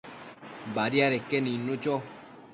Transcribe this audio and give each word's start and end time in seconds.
Badiadeque 0.77 1.37
nidnu 1.43 1.73
cho 1.83 1.95